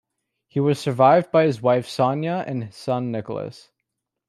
[0.47, 3.69] He was survived by his wife Sonia and son Nicholas.